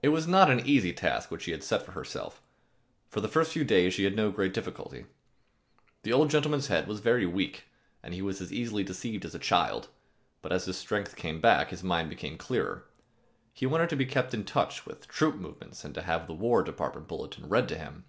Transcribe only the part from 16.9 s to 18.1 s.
Bulletin read to him.